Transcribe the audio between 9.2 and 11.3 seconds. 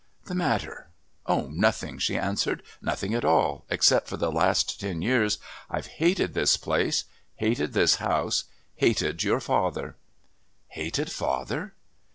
your father." "Hated